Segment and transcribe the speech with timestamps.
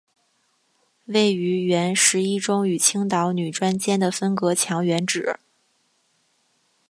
[1.05, 5.37] 位于原十一中与青岛女专间的分隔墙原址。